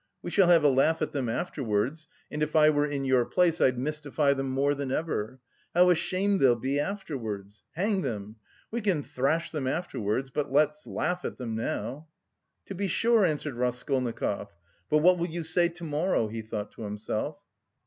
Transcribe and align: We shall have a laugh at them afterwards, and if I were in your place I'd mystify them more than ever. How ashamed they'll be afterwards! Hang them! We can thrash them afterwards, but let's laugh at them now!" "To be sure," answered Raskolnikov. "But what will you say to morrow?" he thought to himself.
We 0.23 0.31
shall 0.31 0.47
have 0.47 0.63
a 0.63 0.67
laugh 0.67 1.03
at 1.03 1.11
them 1.11 1.29
afterwards, 1.29 2.07
and 2.31 2.41
if 2.41 2.55
I 2.55 2.71
were 2.71 2.87
in 2.87 3.05
your 3.05 3.23
place 3.23 3.61
I'd 3.61 3.77
mystify 3.77 4.33
them 4.33 4.49
more 4.49 4.73
than 4.73 4.89
ever. 4.91 5.39
How 5.75 5.91
ashamed 5.91 6.39
they'll 6.39 6.55
be 6.55 6.79
afterwards! 6.79 7.65
Hang 7.73 8.01
them! 8.01 8.37
We 8.71 8.81
can 8.81 9.03
thrash 9.03 9.51
them 9.51 9.67
afterwards, 9.67 10.31
but 10.31 10.51
let's 10.51 10.87
laugh 10.87 11.23
at 11.23 11.37
them 11.37 11.53
now!" 11.53 12.07
"To 12.65 12.73
be 12.73 12.87
sure," 12.87 13.23
answered 13.23 13.53
Raskolnikov. 13.53 14.51
"But 14.89 14.97
what 14.97 15.19
will 15.19 15.27
you 15.29 15.43
say 15.43 15.69
to 15.69 15.83
morrow?" 15.83 16.29
he 16.29 16.41
thought 16.41 16.71
to 16.71 16.81
himself. 16.81 17.37